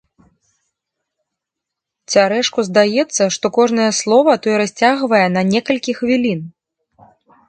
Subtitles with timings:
[2.13, 6.41] Цярэшку здаецца, што кожнае слова той расцягвае на некалькі хвілін.